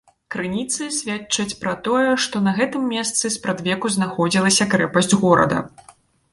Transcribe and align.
Крыніцы 0.35 0.87
сведчаць 0.99 1.57
пра 1.65 1.73
тое, 1.89 2.09
што 2.25 2.41
на 2.49 2.55
гэтым 2.61 2.89
месцы 2.95 3.33
спрадвеку 3.37 3.95
знаходзілася 3.99 4.71
крэпасць 4.75 5.15
горада. 5.25 5.65